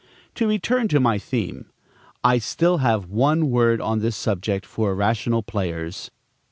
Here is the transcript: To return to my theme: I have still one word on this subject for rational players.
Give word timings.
To 0.33 0.47
return 0.47 0.87
to 0.87 0.99
my 0.99 1.19
theme: 1.19 1.67
I 2.23 2.33
have 2.37 2.43
still 2.43 2.79
one 2.79 3.51
word 3.51 3.79
on 3.79 3.99
this 3.99 4.15
subject 4.15 4.65
for 4.65 4.95
rational 4.95 5.43
players. 5.43 6.09